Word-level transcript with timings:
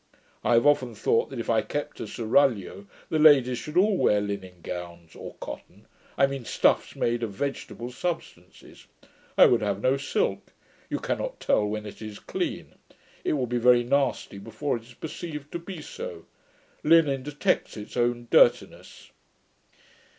I 0.43 0.53
have 0.55 0.65
often 0.65 0.95
thought, 0.95 1.29
that, 1.29 1.37
if 1.37 1.47
I 1.47 1.61
kept 1.61 1.99
a 1.99 2.07
seraglio, 2.07 2.87
the 3.09 3.19
ladies 3.19 3.59
should 3.59 3.77
all 3.77 3.97
wear 3.99 4.19
linen 4.19 4.61
gowns, 4.63 5.15
or 5.15 5.35
cotton 5.35 5.85
I 6.17 6.25
mean 6.25 6.43
stuffs 6.43 6.95
made 6.95 7.21
of 7.21 7.29
vegetable 7.33 7.91
substances. 7.91 8.87
I 9.37 9.45
would 9.45 9.61
have 9.61 9.79
no 9.79 9.97
silk; 9.97 10.53
you 10.89 10.97
cannot 10.97 11.39
tell 11.39 11.67
when 11.67 11.85
it 11.85 12.01
is 12.01 12.17
clean: 12.17 12.73
it 13.23 13.33
will 13.33 13.45
be 13.45 13.59
very 13.59 13.83
nasty 13.83 14.39
before 14.39 14.77
it 14.77 14.83
is 14.85 14.95
perceived 14.95 15.51
to 15.51 15.59
be 15.59 15.83
so. 15.83 16.25
Linen 16.83 17.21
detects 17.21 17.77
its 17.77 17.95
own 17.95 18.27
dirtiness.' 18.31 19.11